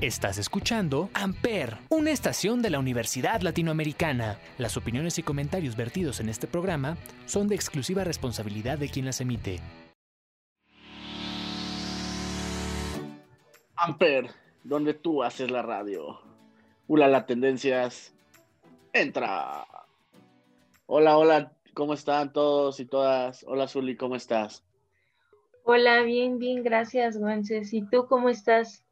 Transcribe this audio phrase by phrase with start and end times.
[0.00, 4.38] Estás escuchando Amper, una estación de la Universidad Latinoamericana.
[4.56, 9.20] Las opiniones y comentarios vertidos en este programa son de exclusiva responsabilidad de quien las
[9.20, 9.58] emite.
[13.74, 14.30] Amper,
[14.62, 16.20] donde tú haces la radio.
[16.86, 18.14] Hola, la tendencias.
[18.92, 19.66] Entra.
[20.86, 23.44] Hola, hola, ¿cómo están todos y todas?
[23.48, 24.64] Hola, Zuli, ¿cómo estás?
[25.64, 27.74] Hola, bien, bien, gracias, Guances.
[27.74, 28.84] ¿Y tú cómo estás?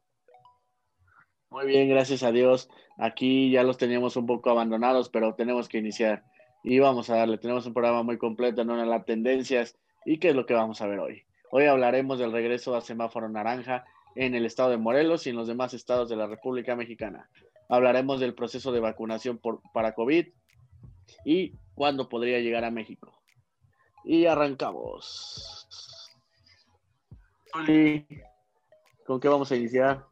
[1.49, 2.69] Muy bien, gracias a Dios.
[2.97, 6.23] Aquí ya los teníamos un poco abandonados, pero tenemos que iniciar.
[6.63, 9.77] Y vamos a darle, tenemos un programa muy completo en una de las tendencias.
[10.05, 11.23] ¿Y qué es lo que vamos a ver hoy?
[11.51, 13.85] Hoy hablaremos del regreso a semáforo naranja
[14.15, 17.29] en el estado de Morelos y en los demás estados de la República Mexicana.
[17.69, 20.27] Hablaremos del proceso de vacunación por, para COVID
[21.23, 23.21] y cuándo podría llegar a México.
[24.03, 25.69] Y arrancamos.
[29.05, 30.05] ¿Con qué vamos a iniciar?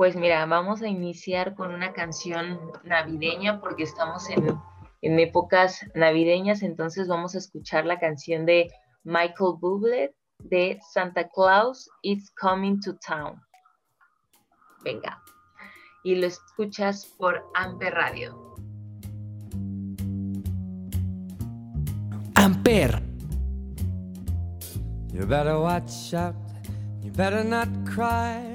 [0.00, 7.06] Pues mira, vamos a iniciar con una canción navideña porque estamos en, épocas navideñas, entonces
[7.06, 8.72] vamos a escuchar la canción de
[9.04, 13.42] Michael Bublé de Santa Claus Is Coming to Town.
[14.82, 15.22] Venga,
[16.02, 18.54] y lo escuchas por Amper Radio.
[22.36, 23.02] Amper.
[25.12, 26.34] You better watch out,
[27.02, 28.54] you better not cry,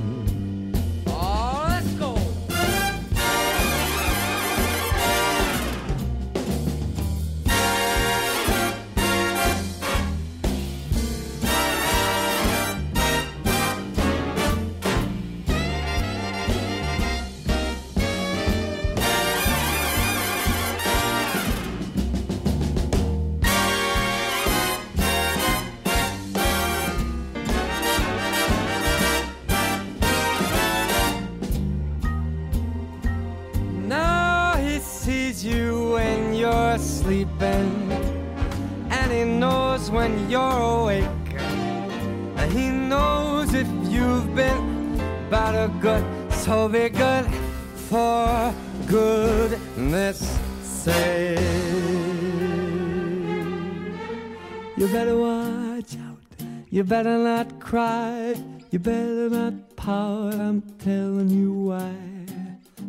[56.91, 58.35] Better not cry,
[58.69, 61.95] you better not pout, I'm telling you why.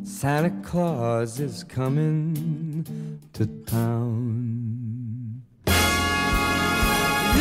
[0.02, 5.40] Santa Claus is coming to town.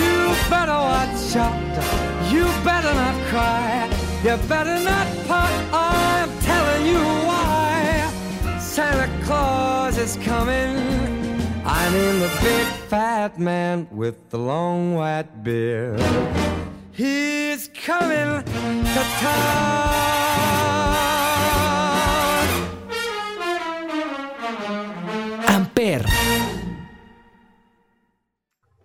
[0.02, 0.18] You
[0.54, 3.90] better watch out, you better not cry,
[4.24, 8.60] you better not pout, I'm telling you why.
[8.60, 10.78] Santa Claus is coming.
[11.66, 15.98] I mean the big fat man with the long white beard.
[16.92, 20.02] He's coming to town.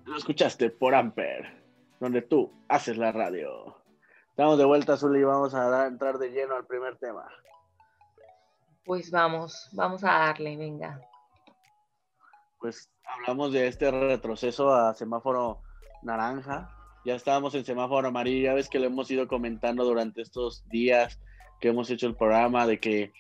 [0.05, 1.53] Lo escuchaste por Amper,
[1.99, 3.77] donde tú haces la radio.
[4.31, 7.27] Estamos de vuelta, Azul, y vamos a entrar de lleno al primer tema.
[8.85, 11.01] Pues vamos, vamos a darle, venga.
[12.67, 15.61] Pues hablamos de este retroceso a semáforo
[16.03, 16.69] naranja.
[17.05, 21.21] Ya estábamos en semáforo amarillo, ya ves que lo hemos ido comentando durante estos días
[21.61, 23.13] que hemos hecho el programa de que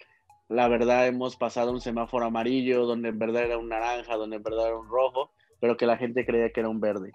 [0.48, 4.42] la verdad hemos pasado un semáforo amarillo, donde en verdad era un naranja, donde en
[4.42, 7.12] verdad era un rojo, pero que la gente creía que era un verde.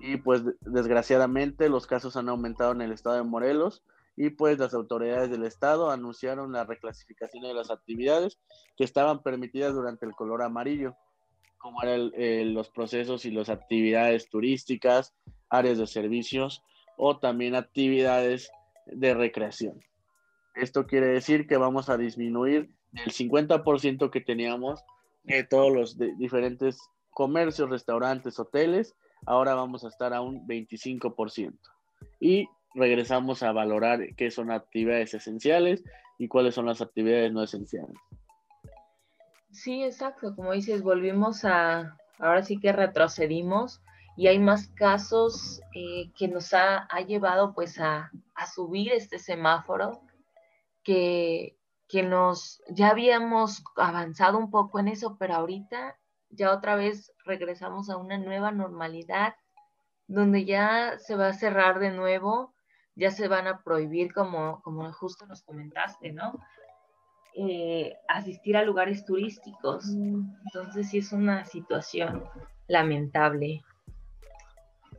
[0.00, 3.84] Y pues desgraciadamente los casos han aumentado en el estado de Morelos
[4.16, 8.38] y pues las autoridades del estado anunciaron la reclasificación de las actividades
[8.78, 10.96] que estaban permitidas durante el color amarillo,
[11.58, 12.12] como eran
[12.54, 15.14] los procesos y las actividades turísticas,
[15.48, 16.62] áreas de servicios
[16.96, 18.50] o también actividades
[18.86, 19.80] de recreación.
[20.54, 24.82] Esto quiere decir que vamos a disminuir del 50% que teníamos
[25.24, 26.78] de todos los diferentes
[27.10, 28.94] comercios, restaurantes, hoteles,
[29.26, 31.52] ahora vamos a estar a un 25%.
[32.20, 35.82] Y regresamos a valorar qué son actividades esenciales
[36.18, 37.96] y cuáles son las actividades no esenciales.
[39.56, 40.36] Sí, exacto.
[40.36, 43.80] Como dices, volvimos a, ahora sí que retrocedimos
[44.16, 48.10] y hay más casos eh, que nos ha, llevado pues a,
[48.54, 50.02] subir este semáforo
[50.82, 51.56] que,
[51.88, 55.98] que nos, ya habíamos avanzado un poco en eso, pero ahorita
[56.28, 59.36] ya otra vez regresamos a una nueva normalidad
[60.06, 62.54] donde ya se va a cerrar de nuevo,
[62.94, 66.38] ya se van a prohibir como, como justo nos comentaste, ¿no?
[67.38, 69.90] Eh, asistir a lugares turísticos.
[69.90, 72.24] Entonces sí es una situación
[72.66, 73.62] lamentable.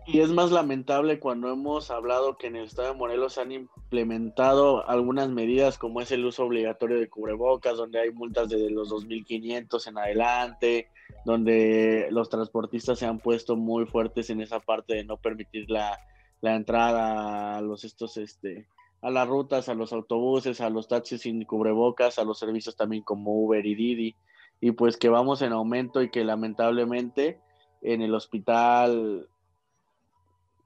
[0.06, 4.88] Y es más lamentable cuando hemos hablado que en el estado de Morelos han implementado
[4.88, 9.88] algunas medidas como es el uso obligatorio de cubrebocas, donde hay multas de los 2.500
[9.88, 10.88] en adelante,
[11.26, 16.00] donde los transportistas se han puesto muy fuertes en esa parte de no permitir la,
[16.42, 18.68] la entrada a los estos este
[19.02, 23.04] a las rutas, a los autobuses, a los taxis sin cubrebocas, a los servicios también
[23.04, 24.16] como Uber y Didi,
[24.60, 27.40] y pues que vamos en aumento y que lamentablemente
[27.82, 29.30] en el hospital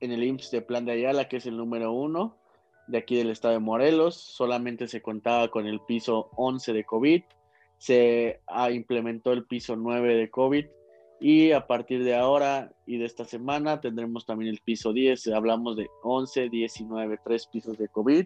[0.02, 2.36] en el IMSS de Plan de Ayala, que es el número uno
[2.88, 4.16] de aquí del estado de Morelos.
[4.16, 7.24] Solamente se contaba con el piso 11 de COVID.
[7.78, 8.42] Se
[8.72, 10.66] implementó el piso 9 de COVID.
[11.24, 15.28] Y a partir de ahora y de esta semana tendremos también el piso 10.
[15.28, 18.26] Hablamos de 11, 19, tres pisos de COVID.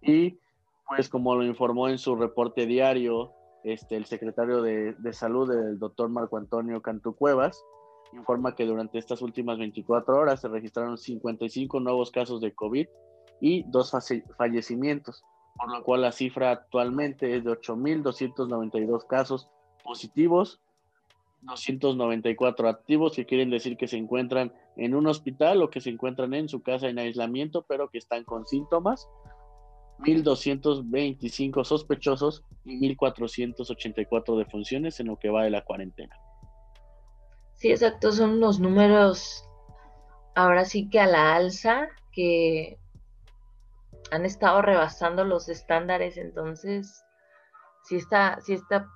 [0.00, 0.38] Y
[0.88, 5.78] pues como lo informó en su reporte diario este, el secretario de, de salud, el
[5.78, 7.62] doctor Marco Antonio Cantu Cuevas,
[8.14, 12.88] informa que durante estas últimas 24 horas se registraron 55 nuevos casos de COVID
[13.40, 13.92] y dos
[14.38, 15.22] fallecimientos,
[15.58, 19.50] por lo cual la cifra actualmente es de 8.292 casos
[19.84, 20.60] positivos,
[21.42, 26.34] 294 activos, que quieren decir que se encuentran en un hospital o que se encuentran
[26.34, 29.08] en su casa en aislamiento, pero que están con síntomas,
[30.00, 36.16] 1.225 sospechosos y 1.484 defunciones en lo que va de la cuarentena.
[37.54, 39.44] Sí, exacto, son los números
[40.34, 42.78] ahora sí que a la alza que
[44.10, 47.04] han estado rebasando los estándares, entonces
[47.84, 48.88] si está, si está,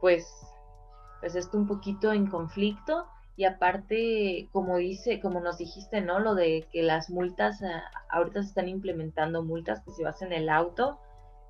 [0.00, 0.26] pues,
[1.20, 3.06] pues esto un poquito en conflicto
[3.36, 6.18] y aparte, como dice, como nos dijiste, ¿no?
[6.18, 10.32] Lo de que las multas, ah, ahorita se están implementando multas que si vas en
[10.32, 10.98] el auto,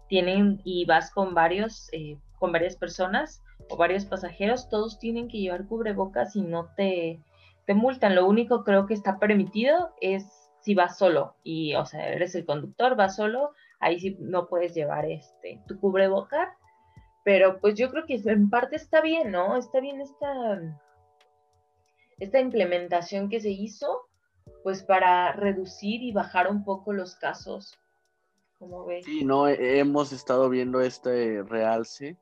[0.08, 5.38] tienen y vas con varios, eh, con varias personas, o varios pasajeros, todos tienen que
[5.38, 7.20] llevar cubrebocas y no te,
[7.66, 8.14] te multan.
[8.14, 12.44] Lo único creo que está permitido es si vas solo y, o sea, eres el
[12.44, 16.56] conductor, vas solo, ahí sí no puedes llevar este tu cubreboca.
[17.24, 19.56] Pero pues yo creo que en parte está bien, ¿no?
[19.56, 20.60] Está bien esta,
[22.18, 24.08] esta implementación que se hizo,
[24.62, 27.78] pues para reducir y bajar un poco los casos.
[28.58, 29.04] como ves?
[29.04, 32.18] Sí, no, hemos estado viendo este realce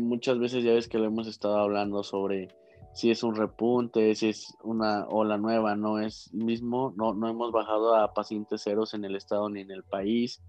[0.00, 2.48] muchas veces ya ves que lo hemos estado hablando sobre
[2.92, 7.50] si es un repunte, si es una ola nueva, no es mismo, no, no hemos
[7.50, 10.42] bajado a pacientes ceros en el estado ni en el país.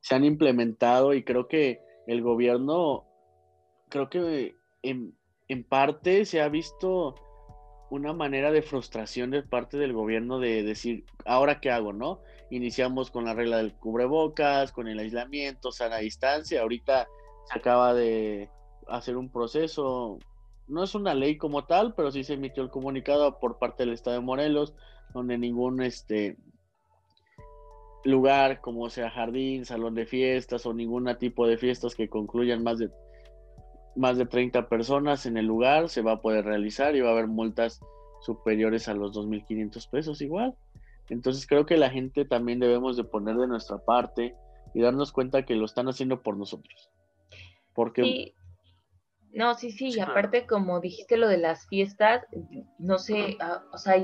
[0.00, 3.04] Se han implementado y creo que el gobierno,
[3.88, 5.16] creo que en,
[5.48, 7.14] en parte se ha visto
[7.90, 12.20] una manera de frustración de parte del gobierno de decir, ahora qué hago, ¿no?
[12.50, 17.06] Iniciamos con la regla del cubrebocas, con el aislamiento, sana distancia, ahorita
[17.44, 18.50] se acaba de,
[18.88, 20.18] hacer un proceso.
[20.68, 23.94] No es una ley como tal, pero sí se emitió el comunicado por parte del
[23.94, 24.74] Estado de Morelos,
[25.14, 26.36] donde ningún este
[28.10, 32.78] lugar como sea jardín, salón de fiestas o ningún tipo de fiestas que concluyan más
[32.78, 32.90] de
[33.96, 37.12] más de 30 personas en el lugar se va a poder realizar y va a
[37.12, 37.80] haber multas
[38.20, 40.54] superiores a los 2.500 pesos igual.
[41.08, 44.34] Entonces creo que la gente también debemos de poner de nuestra parte
[44.74, 46.90] y darnos cuenta que lo están haciendo por nosotros.
[47.74, 48.34] Porque
[49.32, 52.24] no, sí, sí, y aparte como dijiste lo de las fiestas,
[52.78, 53.96] no sé, ah, o sea,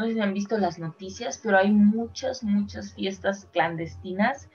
[0.00, 4.48] no sé si han visto las noticias, pero hay muchas, muchas fiestas clandestinas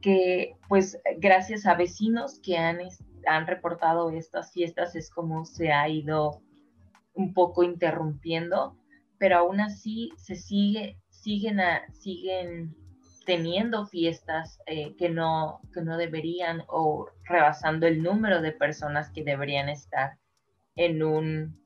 [0.00, 2.78] que pues gracias a vecinos que han,
[3.26, 6.40] han reportado estas fiestas es como se ha ido
[7.14, 8.76] un poco interrumpiendo,
[9.18, 11.58] pero aún así se sigue, siguen,
[11.92, 12.76] siguen
[13.24, 19.24] teniendo fiestas eh, que, no, que no deberían o rebasando el número de personas que
[19.24, 20.18] deberían estar
[20.76, 21.60] en un,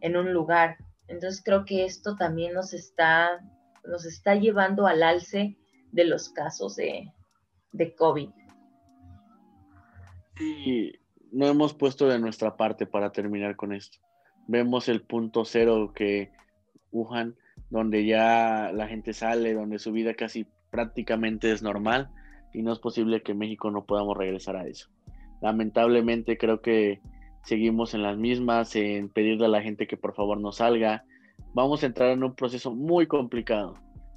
[0.00, 0.78] en un lugar.
[1.08, 3.40] Entonces creo que esto también nos está,
[3.84, 5.58] nos está llevando al alce
[5.90, 7.12] de los casos de,
[7.72, 8.30] de COVID.
[10.36, 10.92] Sí,
[11.30, 13.98] no hemos puesto de nuestra parte para terminar con esto.
[14.46, 16.32] Vemos el punto cero que
[16.90, 17.36] Wuhan,
[17.70, 22.10] donde ya la gente sale, donde su vida casi prácticamente es normal
[22.52, 24.88] y no es posible que México no podamos regresar a eso.
[25.40, 27.00] Lamentablemente creo que
[27.44, 31.04] seguimos en las mismas, en pedirle a la gente que por favor no salga.
[31.54, 33.74] Vamos a entrar en un proceso muy complicado.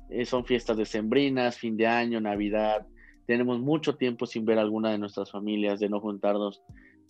[0.09, 2.85] Eh, son fiestas decembrinas, fin de año, Navidad.
[3.25, 6.61] Tenemos mucho tiempo sin ver a alguna de nuestras familias, de no juntarnos,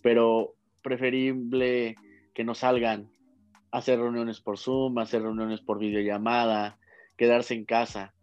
[0.02, 1.96] pero preferible
[2.32, 3.10] que no salgan,
[3.70, 6.78] hacer reuniones por Zoom, hacer reuniones por videollamada,
[7.16, 8.14] quedarse en casa.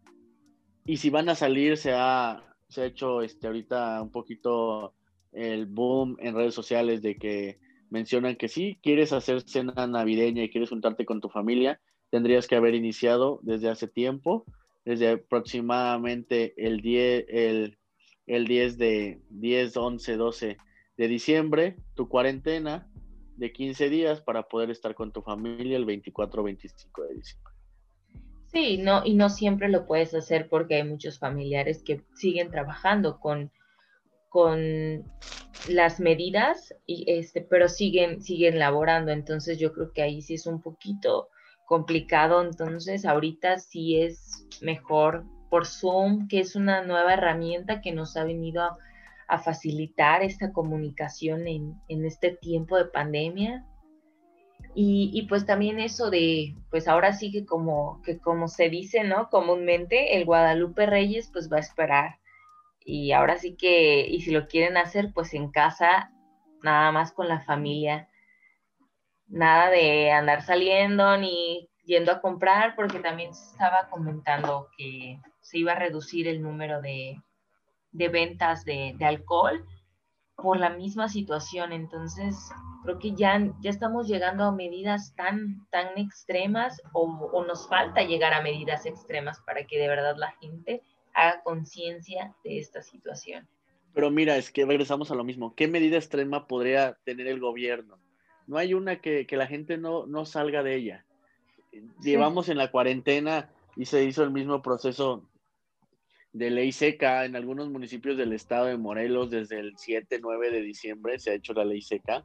[0.84, 4.94] Y si van a salir, se ha, se ha hecho este, ahorita un poquito
[5.32, 7.58] el boom en redes sociales de que
[7.94, 12.56] mencionan que si quieres hacer cena navideña y quieres juntarte con tu familia, tendrías que
[12.56, 14.44] haber iniciado desde hace tiempo,
[14.84, 17.78] desde aproximadamente el 10, el,
[18.26, 20.56] el 10 de 10, 11, 12
[20.96, 22.90] de diciembre, tu cuarentena
[23.36, 27.52] de 15 días para poder estar con tu familia el 24 o 25 de diciembre.
[28.46, 33.20] Sí, no, y no siempre lo puedes hacer porque hay muchos familiares que siguen trabajando
[33.20, 33.52] con,
[34.34, 35.04] con
[35.68, 39.12] las medidas, y este, pero siguen, siguen laborando.
[39.12, 41.28] Entonces yo creo que ahí sí es un poquito
[41.66, 42.42] complicado.
[42.42, 48.24] Entonces ahorita sí es mejor por Zoom, que es una nueva herramienta que nos ha
[48.24, 48.76] venido
[49.28, 53.64] a facilitar esta comunicación en, este tiempo de pandemia.
[54.74, 59.30] Y, pues también eso de, pues ahora sí que como, que como se dice, ¿no?
[59.30, 62.16] Comúnmente el Guadalupe Reyes pues va a esperar.
[62.84, 66.12] Y ahora sí que, y si lo quieren hacer, pues en casa,
[66.62, 68.08] nada más con la familia.
[69.26, 75.58] Nada de andar saliendo ni yendo a comprar, porque también se estaba comentando que se
[75.58, 77.16] iba a reducir el número de,
[77.92, 79.64] de ventas de, alcohol
[80.36, 81.72] por la misma situación.
[81.72, 82.36] Entonces,
[82.82, 88.34] creo que ya, ya estamos llegando a medidas tan, tan extremas o, nos falta llegar
[88.34, 90.82] a medidas extremas para que de verdad la gente
[91.14, 93.48] haga conciencia de esta situación.
[93.94, 95.54] Pero mira, es que regresamos a lo mismo.
[95.54, 97.98] ¿Qué medida extrema podría tener el gobierno?
[98.46, 101.06] No hay una que, la gente no, no salga de ella.
[102.02, 105.28] Llevamos en la cuarentena y se hizo el mismo proceso
[106.32, 110.62] de ley seca en algunos municipios del estado de Morelos desde el 7, 9 de
[110.62, 112.24] diciembre se ha hecho la ley seca.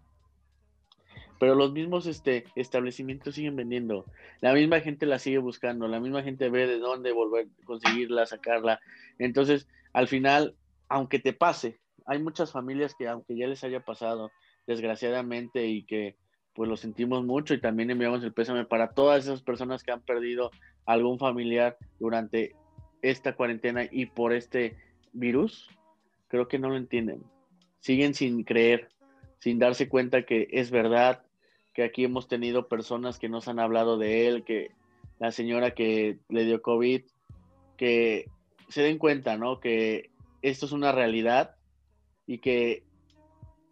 [1.40, 4.06] Pero los mismos este, establecimientos siguen vendiendo.
[4.42, 8.80] La misma gente la sigue buscando, la misma gente ve de dónde volver conseguirla, sacarla.
[9.18, 10.56] Entonces, al final,
[10.90, 14.32] aunque te pase, hay muchas familias que aunque ya les haya pasado,
[14.68, 16.16] desgraciadamente, y que
[16.54, 20.02] pues lo sentimos mucho y también enviamos el pésame para todas esas personas que han
[20.02, 20.52] perdido
[20.86, 22.54] algún familiar durante
[23.02, 24.76] esta cuarentena y por este
[25.14, 25.70] virus,
[26.28, 27.24] creo que no lo entienden.
[27.80, 28.90] Siguen sin creer,
[29.40, 31.24] sin darse cuenta que es verdad,
[31.80, 34.72] que aquí hemos tenido personas que nos han hablado de él, que
[35.18, 37.04] la señora que le dio COVID,
[37.78, 38.30] que
[38.68, 39.62] se den cuenta, ¿no?
[39.62, 40.10] Que
[40.42, 41.56] esto es una realidad
[42.28, 42.84] y que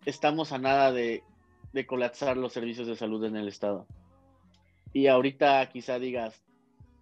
[0.06, 1.22] estamos a nada de,
[1.74, 3.86] de colapsar los servicios de salud en el estado.
[4.94, 6.42] Y ahorita quizá digas,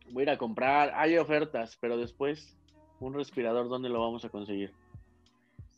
[0.10, 2.58] voy a ir a comprar, hay ofertas, pero después,
[3.00, 4.74] un respirador, ¿dónde lo vamos a conseguir?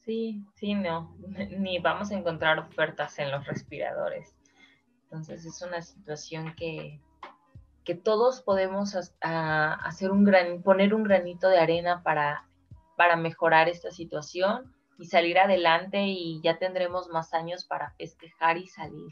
[0.05, 1.13] Sí, sí, no,
[1.57, 4.36] ni vamos a encontrar ofertas en los respiradores.
[5.09, 6.99] Entonces es una situación que,
[7.83, 12.47] que todos podemos hacer un gran, poner un granito de arena para,
[12.97, 18.67] para mejorar esta situación y salir adelante y ya tendremos más años para festejar y
[18.67, 19.11] salir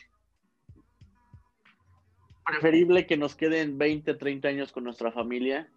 [2.45, 5.67] preferible que nos queden 20, 30 años con nuestra familia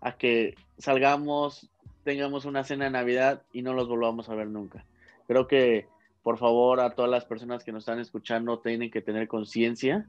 [0.00, 1.70] a que salgamos,
[2.04, 4.84] tengamos una cena de Navidad y no los volvamos a ver nunca.
[5.26, 5.88] Creo que,
[6.22, 10.08] por favor, a todas las personas que nos están escuchando tienen que tener conciencia,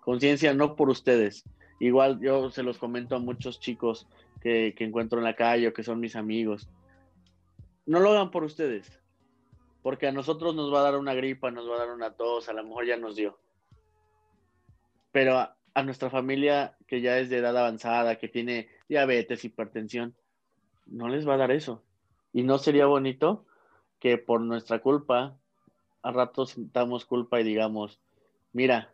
[0.00, 1.44] conciencia no por ustedes.
[1.80, 4.06] Igual yo se los comento a muchos chicos
[4.40, 6.68] que, que encuentro en la calle o que son mis amigos.
[7.86, 9.00] No lo hagan por ustedes,
[9.82, 12.48] porque a nosotros nos va a dar una gripa, nos va a dar una tos,
[12.48, 13.38] a lo mejor ya nos dio
[15.18, 20.14] pero a, nuestra familia que ya es de edad avanzada, que tiene diabetes, hipertensión,
[20.86, 21.84] no les va a dar eso.
[22.32, 23.46] Y no sería bonito
[24.00, 25.36] que por nuestra culpa,
[26.02, 27.98] a ratos sintamos culpa y digamos,
[28.52, 28.90] mira,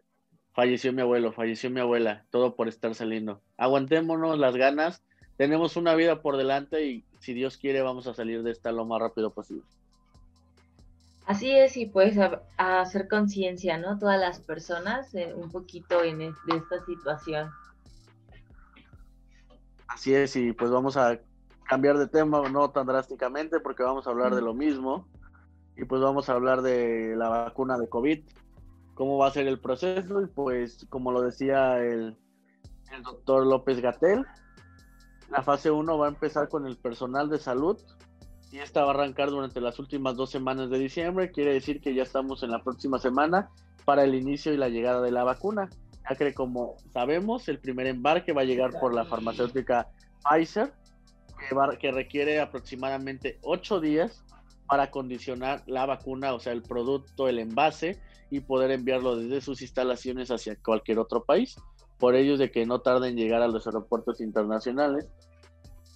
[0.52, 3.40] falleció mi abuelo, falleció mi abuela, todo por estar saliendo.
[3.56, 5.02] Aguantémonos las ganas,
[5.37, 8.84] tenemos una vida por delante y si Dios quiere vamos a salir de esta lo
[8.84, 9.64] más rápido posible.
[11.26, 13.99] Así es, y pues a, hacer conciencia, ¿no?
[13.99, 17.50] Todas las personas eh, un poquito en de esta situación.
[19.88, 21.18] Así es, y pues vamos a
[21.64, 25.06] cambiar de tema, no tan drásticamente, porque vamos a hablar de lo mismo.
[25.76, 28.21] y pues vamos a hablar de la vacuna de COVID,
[28.94, 30.23] cómo va a ser el proceso.
[30.23, 32.16] Y pues como lo decía el,
[32.92, 34.25] el doctor López Gatel,
[35.30, 37.78] la fase 1 va a empezar con el personal de salud.
[38.52, 41.92] Y esta va a arrancar durante las últimas dos semanas de diciembre, quiere decir que
[41.92, 43.50] ya estamos en la próxima semana
[43.85, 45.68] para el inicio y la llegada de la vacuna.
[46.09, 49.88] Ya que como sabemos, el primer embarque va a llegar por la farmacéutica
[50.23, 50.73] Pfizer,
[51.78, 54.24] que, requiere aproximadamente ocho días
[54.66, 59.62] para condicionar la vacuna, o sea, el producto, el envase, y poder enviarlo desde sus
[59.62, 61.56] instalaciones hacia cualquier otro país.
[61.98, 65.06] Por ello de que no tarden en llegar a los aeropuertos internacionales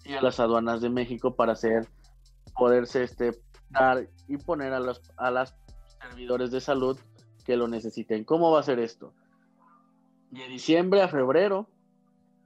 [0.04, 1.88] y a las aduanas de México para hacer,
[2.56, 3.32] poderse este,
[3.70, 5.56] dar y poner a los a las
[6.00, 6.98] servidores de salud
[7.44, 8.24] que lo necesiten.
[8.24, 9.12] ¿Cómo va a ser esto?
[10.30, 11.68] De diciembre a febrero,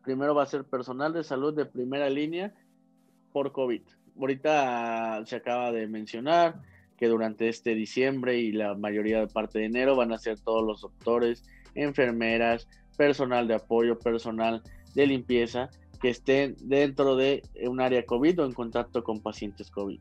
[0.02, 2.54] primero va a ser personal de salud de primera línea
[3.32, 3.82] por COVID
[4.18, 6.60] ahorita se acaba de mencionar
[6.96, 10.64] que durante este diciembre y la mayoría de parte de enero van a ser todos
[10.64, 14.62] los doctores, enfermeras, personal de apoyo, personal
[14.94, 15.68] de limpieza
[16.00, 20.00] que estén dentro de un área COVID o en contacto con pacientes COVID.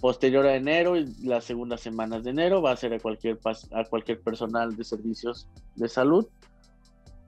[0.00, 3.38] Posterior a enero y las segundas semanas de enero va a ser a cualquier,
[3.72, 6.26] a cualquier personal de servicios de salud.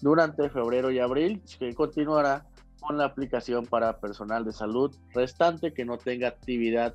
[0.00, 2.46] Durante febrero y abril, que continuará
[2.80, 6.94] con la aplicación para personal de salud restante que no tenga actividad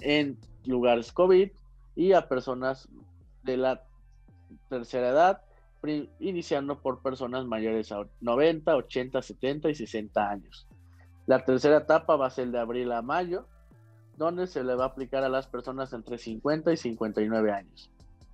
[0.00, 1.50] en lugares COVID
[1.96, 2.88] y a personas
[3.42, 3.82] de la
[4.68, 5.42] tercera edad,
[6.18, 10.66] iniciando por personas mayores a 90, 80, 70 y 60 años.
[11.26, 13.46] La tercera etapa va a ser de abril a mayo,
[14.16, 17.90] donde se le va a aplicar a las personas entre 50 y 59 años.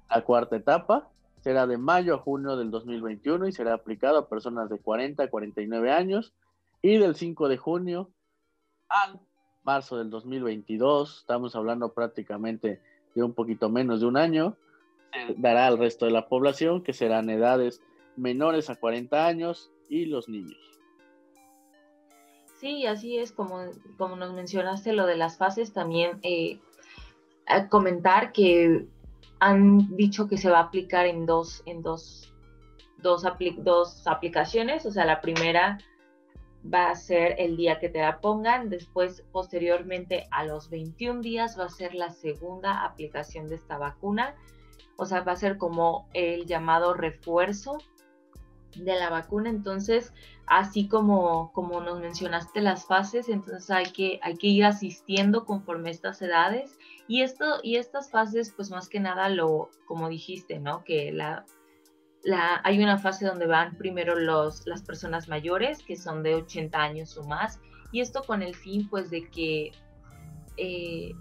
[0.08, 1.08] La cuarta etapa
[1.40, 5.28] será de mayo a junio del 2021 y será aplicado a personas de 40 a
[5.28, 6.32] 49 años
[6.84, 8.10] y del 5 de junio
[8.90, 9.18] al
[9.62, 12.82] marzo del 2022, estamos hablando prácticamente
[13.14, 14.58] de un poquito menos de un año,
[15.10, 17.80] se dará al resto de la población, que serán edades
[18.16, 20.58] menores a 40 años y los niños.
[22.60, 23.62] Sí, así es, como,
[23.96, 26.60] como nos mencionaste lo de las fases, también eh,
[27.70, 28.86] comentar que
[29.40, 32.30] han dicho que se va a aplicar en dos, en dos,
[32.98, 33.24] dos,
[33.56, 35.78] dos aplicaciones, o sea, la primera
[36.72, 38.70] va a ser el día que te la pongan.
[38.70, 44.34] Después, posteriormente, a los 21 días va a ser la segunda aplicación de esta vacuna.
[44.96, 47.78] O sea, va a ser como el llamado refuerzo
[48.76, 49.50] de la vacuna.
[49.50, 50.12] Entonces,
[50.46, 55.90] así como, como nos mencionaste las fases, entonces hay que, hay que ir asistiendo conforme
[55.90, 56.78] estas edades.
[57.06, 60.84] Y, esto, y estas fases, pues más que nada, lo, como dijiste, ¿no?
[60.84, 61.44] Que la,
[62.62, 67.16] hay una fase donde van primero los, las personas mayores, que son de 80 años
[67.18, 67.60] o más,
[67.92, 69.72] y esto con el fin, pues, de que
[70.56, 71.14] eh,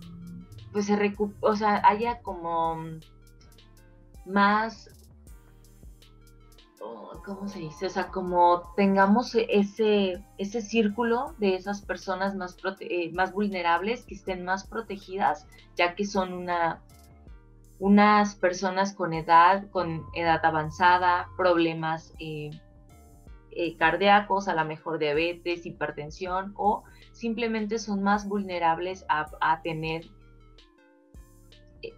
[0.72, 2.78] pues se o sea, haya como
[4.26, 4.90] más,
[6.82, 7.86] oh, ¿cómo se dice?
[7.86, 14.16] O sea, como tengamos ese, ese círculo de esas personas más, eh, más vulnerables, que
[14.16, 16.82] estén más protegidas, ya que son una,
[17.84, 22.50] unas personas con edad, con edad avanzada, problemas eh,
[23.52, 30.06] eh, cardíacos, a lo mejor diabetes, hipertensión o simplemente son más vulnerables a, tener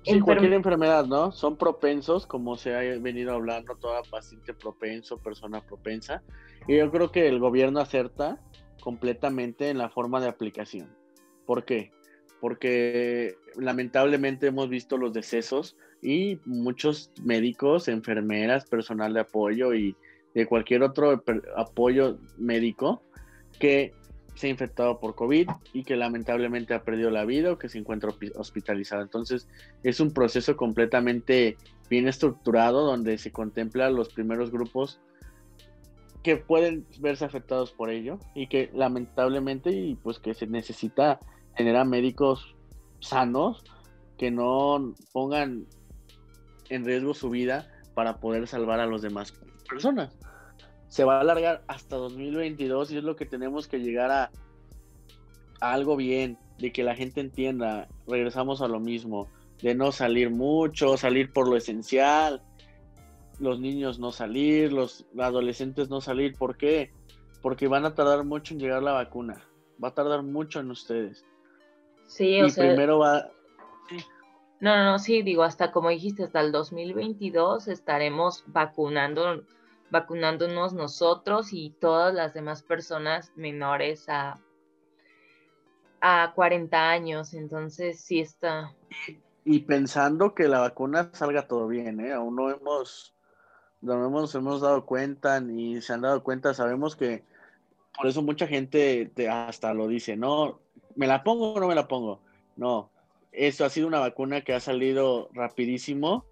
[0.03, 1.31] sí, cualquier enfermedad, ¿no?
[1.31, 6.23] Son propensos, como se ha venido hablando, toda paciente propenso, persona propensa.
[6.67, 8.41] Y yo creo que el gobierno acerta
[8.81, 10.97] completamente en la forma de aplicación.
[11.45, 11.91] ¿Por qué?
[12.45, 19.95] Porque lamentablemente hemos visto los decesos y muchos médicos, enfermeras, personal de apoyo y
[20.35, 21.23] de cualquier otro
[21.57, 23.01] apoyo médico
[23.59, 23.95] que
[24.35, 27.79] se ha infectado por COVID y que lamentablemente ha perdido la vida o que se
[27.79, 29.01] encuentra hospitalizado.
[29.01, 29.47] Entonces
[29.81, 31.57] es un proceso completamente
[31.89, 35.01] bien estructurado donde se contempla los primeros grupos
[36.21, 41.19] que pueden verse afectados por ello y que lamentablemente y pues que se necesita
[41.55, 42.55] tener a médicos
[42.99, 43.63] sanos
[44.17, 45.65] que no pongan
[46.69, 49.33] en riesgo su vida para poder salvar a las demás
[49.67, 50.17] personas.
[50.87, 54.31] Se va a alargar hasta 2022 y es lo que tenemos que llegar a,
[55.59, 59.27] algo bien, de que la gente entienda, regresamos a lo mismo,
[59.61, 62.41] de no salir mucho, salir por lo esencial,
[63.39, 66.91] los niños no salir, los adolescentes no salir, ¿por qué?
[67.41, 69.41] Porque van a tardar mucho en llegar la vacuna,
[69.83, 71.25] va a tardar mucho en ustedes.
[72.07, 73.31] Sí, o sea, primero va...
[74.59, 79.43] No, no, no, sí, digo, hasta como dijiste, hasta el 2022 estaremos vacunando,
[79.91, 84.39] vacunándonos nosotros y todas las demás personas menores a,
[86.01, 88.73] a 40 años, entonces sí está.
[89.43, 92.13] y pensando que la vacuna salga todo bien, ¿eh?
[92.13, 93.15] Aún no hemos,
[93.81, 96.53] no hemos, hemos dado cuenta ni se han dado cuenta.
[96.53, 97.23] Sabemos que
[97.95, 100.64] por eso mucha gente hasta lo dice, no,
[100.95, 102.19] ¿me la pongo o no me la pongo?
[102.55, 102.89] No,
[103.31, 106.25] eso ha sido una vacuna que ha salido rapidísimo.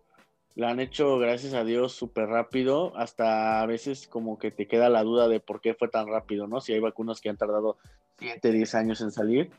[0.55, 2.95] La han hecho, gracias a Dios, súper rápido.
[2.95, 6.47] Hasta a veces como que te queda la duda de por qué fue tan rápido,
[6.47, 6.61] ¿no?
[6.61, 7.77] Si hay vacunas que han tardado
[8.19, 9.51] 7, 10 años en salir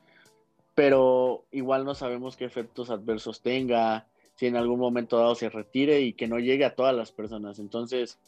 [0.75, 6.01] pero igual no sabemos qué efectos adversos tenga, si en algún momento dado se retire
[6.01, 7.59] y que no llegue a todas las personas.
[7.59, 8.19] Entonces,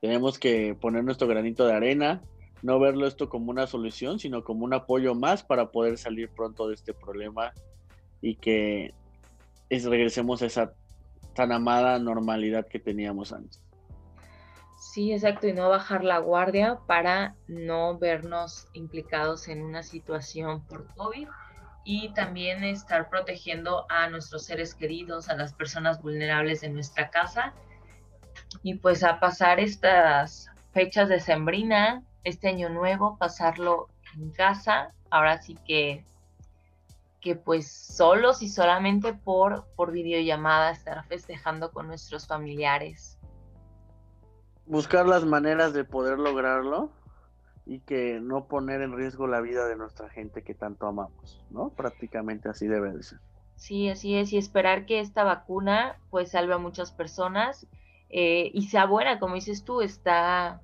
[0.00, 2.22] tenemos que poner nuestro granito de arena,
[2.62, 6.68] no verlo esto como una solución, sino como un apoyo más para poder salir pronto
[6.68, 7.52] de este problema
[8.20, 8.94] y que
[9.70, 10.72] regresemos a esa
[11.34, 13.62] tan amada normalidad que teníamos antes.
[14.78, 20.86] Sí, exacto, y no bajar la guardia para no vernos implicados en una situación por
[20.94, 21.28] COVID
[21.84, 27.54] y también estar protegiendo a nuestros seres queridos, a las personas vulnerables de nuestra casa
[28.62, 35.40] y pues a pasar estas fechas de sembrina, este año nuevo, pasarlo en casa, ahora
[35.40, 36.04] sí que
[37.20, 43.18] que pues solos y solamente por, por videollamada estar festejando con nuestros familiares
[44.68, 46.90] buscar las maneras de poder lograrlo
[47.66, 51.70] y que no poner en riesgo la vida de nuestra gente que tanto amamos, ¿no?
[51.70, 53.18] Prácticamente así debe de ser.
[53.56, 57.66] Sí, así es, y esperar que esta vacuna pues salve a muchas personas
[58.08, 60.62] eh, y sea buena, como dices tú, está,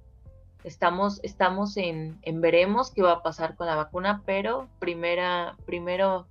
[0.64, 6.26] estamos, estamos en, en, veremos qué va a pasar con la vacuna, pero primera, primero,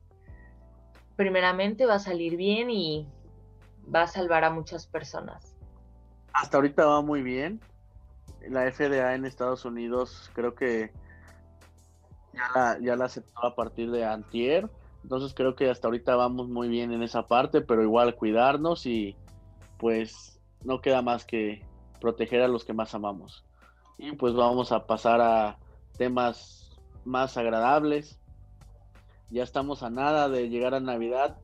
[1.15, 3.08] primeramente va a salir bien y
[3.93, 5.54] va a salvar a muchas personas
[6.34, 7.62] hasta ahorita va muy bien.
[8.50, 10.91] La FDA en Estados Unidos creo que
[12.34, 14.69] ya la, ya la aceptó a partir de antier.
[15.04, 19.15] Entonces creo que hasta ahorita vamos muy bien en esa parte, pero igual cuidarnos y
[19.78, 21.62] pues no queda más que
[22.02, 23.46] proteger a los que más amamos.
[23.98, 25.58] Y pues vamos a pasar a
[25.98, 28.20] temas más agradables.
[29.30, 31.38] Ya estamos a nada de llegar a Navidad.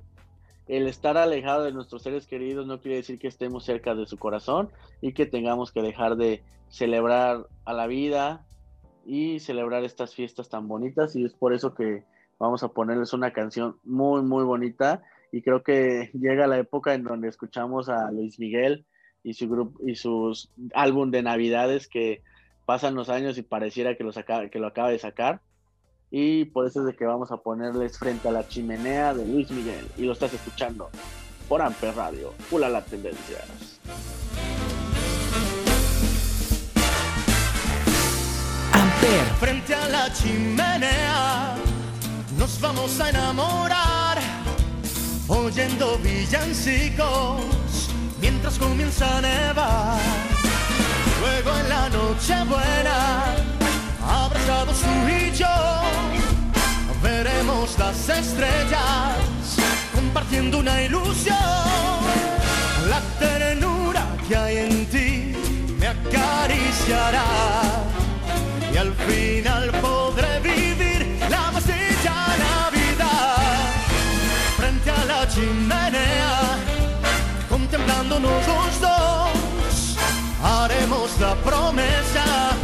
[0.68, 4.18] El estar alejado de nuestros seres queridos no quiere decir que estemos cerca de su
[4.18, 4.70] corazón
[5.02, 8.46] y que tengamos que dejar de celebrar a la vida
[9.06, 11.16] y celebrar estas fiestas tan bonitas.
[11.16, 12.04] Y es por eso que
[12.38, 15.02] vamos a ponerles una canción muy muy bonita.
[15.32, 18.86] Y creo que llega la época en donde escuchamos a Luis Miguel
[19.24, 22.22] y su grupo y sus álbum de navidades que
[22.70, 24.06] pasan los años y pareciera que,
[24.52, 25.42] que lo acaba de sacar
[26.12, 29.50] y por eso es de que vamos a ponerles frente a la chimenea de Luis
[29.50, 29.88] Miguel.
[29.98, 30.92] Y lo estás escuchando
[31.48, 32.32] por Amper Radio.
[32.48, 33.40] Pula la tendencia.
[38.72, 39.26] Amper.
[39.40, 41.56] Frente a la chimenea
[42.38, 44.20] nos vamos a enamorar
[45.28, 47.90] oyendo villancicos
[48.22, 50.39] mientras comienza a nevar.
[51.30, 53.36] Luego en la noche buena
[54.04, 55.56] abrazados tú y yo,
[57.04, 59.16] veremos las estrellas
[59.94, 61.38] compartiendo una ilusión.
[62.90, 65.36] La ternura que hay en ti
[65.80, 67.30] me acariciará
[68.74, 71.68] y al final podré vivir la más
[72.48, 73.36] Navidad
[74.58, 76.58] frente a la chimenea,
[77.48, 78.48] contemplándonos
[81.50, 82.56] promesa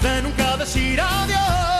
[0.00, 1.73] de nunca decir adiós.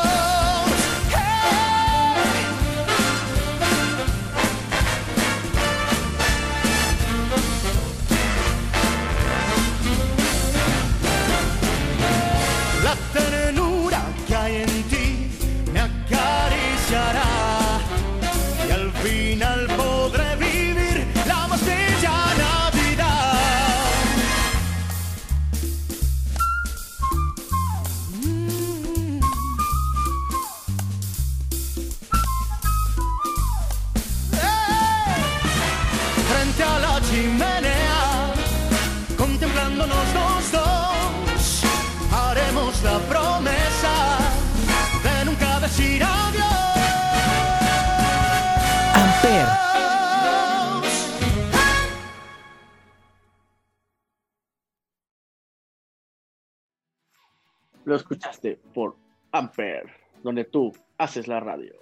[57.96, 58.96] Escuchaste por
[59.32, 59.90] Amper,
[60.22, 61.72] donde tú haces la radio.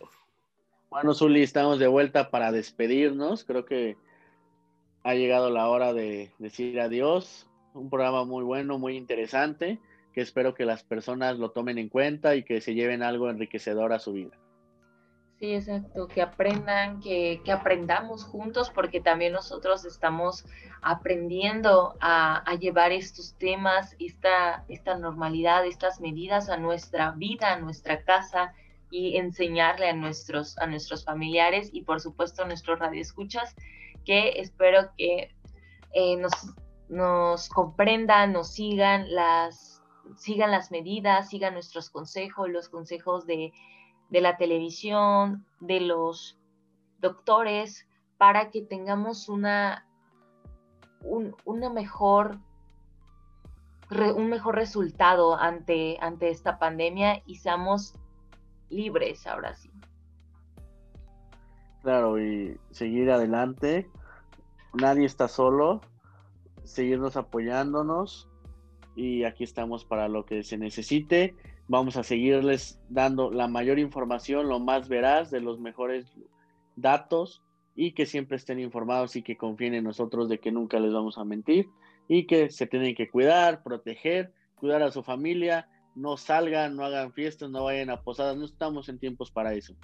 [0.90, 3.44] Bueno, Zuli, estamos de vuelta para despedirnos.
[3.44, 3.96] Creo que
[5.04, 7.48] ha llegado la hora de decir adiós.
[7.74, 9.80] Un programa muy bueno, muy interesante,
[10.12, 13.92] que espero que las personas lo tomen en cuenta y que se lleven algo enriquecedor
[13.92, 14.36] a su vida.
[15.42, 20.44] Sí, exacto, que aprendan, que, aprendamos juntos, porque también nosotros estamos
[20.82, 28.04] aprendiendo a, llevar estos temas, esta, esta normalidad, estas medidas a nuestra vida, a nuestra
[28.04, 28.54] casa
[28.88, 33.56] y enseñarle a nuestros, a nuestros familiares y por supuesto a nuestros radioescuchas,
[34.04, 35.34] que espero que
[35.92, 36.54] eh, nos,
[36.88, 39.82] nos comprendan, nos sigan las,
[40.14, 43.52] sigan las medidas, sigan nuestros consejos, los consejos de
[44.12, 46.38] de la televisión, de los
[47.00, 49.88] doctores, para que tengamos una,
[51.00, 52.38] un, una mejor,
[53.90, 57.94] un mejor resultado ante, ante esta pandemia y seamos
[58.68, 59.70] libres ahora sí.
[61.80, 63.90] Claro, y seguir adelante.
[64.74, 65.80] Nadie está solo.
[66.64, 68.28] Seguirnos apoyándonos.
[68.94, 71.34] Y aquí estamos para lo que se necesite.
[71.68, 76.06] Vamos a seguirles dando la mayor información, lo más veraz, de los mejores
[76.76, 77.42] datos
[77.74, 81.18] y que siempre estén informados y que confíen en nosotros de que nunca les vamos
[81.18, 81.68] a mentir
[82.08, 87.12] y que se tienen que cuidar, proteger, cuidar a su familia, no salgan, no hagan
[87.12, 89.74] fiestas, no vayan a posadas, no estamos en tiempos para eso.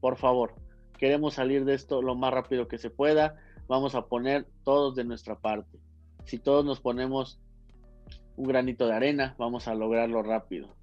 [0.00, 0.54] Por favor,
[0.98, 5.04] queremos salir de esto lo más rápido que se pueda, vamos a poner todos de
[5.04, 5.78] nuestra parte.
[6.24, 7.40] Si todos nos ponemos
[8.36, 10.74] un granito de arena, vamos a lograrlo rápido.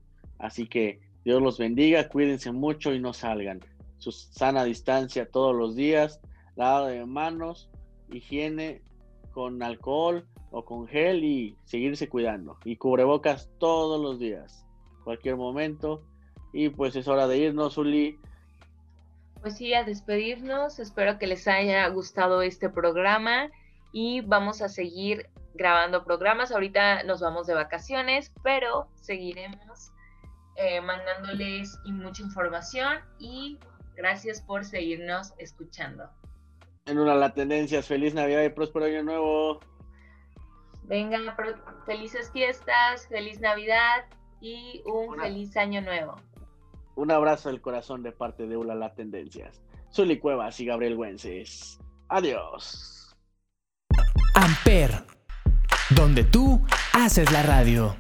[0.41, 3.62] Así que Dios los bendiga, cuídense mucho y no salgan.
[3.99, 6.19] Su sana distancia todos los días,
[6.56, 7.69] lavado de manos,
[8.12, 8.82] higiene
[9.32, 12.58] con alcohol o con gel y seguirse cuidando.
[12.65, 14.65] Y cubrebocas todos los días,
[15.04, 16.04] cualquier momento.
[16.54, 18.19] Y pues es hora de irnos, Uli.
[19.41, 20.80] Pues sí, a despedirnos.
[20.80, 23.51] Espero que les haya gustado este programa
[23.93, 26.51] y vamos a seguir grabando programas.
[26.51, 29.91] Ahorita nos vamos de vacaciones, pero seguiremos
[30.55, 33.57] eh, mandándoles mucha información y
[33.95, 36.09] gracias por seguirnos escuchando.
[36.85, 39.59] En una la tendencias, feliz Navidad y próspero año nuevo.
[40.83, 41.19] Venga,
[41.85, 44.05] felices fiestas, feliz Navidad
[44.41, 46.15] y un feliz año nuevo.
[46.95, 49.61] Un abrazo del corazón de parte de Ulala Tendencias.
[49.93, 51.79] Zuli Cuevas y Gabriel Güences.
[52.09, 53.15] Adiós.
[54.35, 54.91] Amper,
[55.91, 56.61] donde tú
[56.93, 57.95] haces la radio.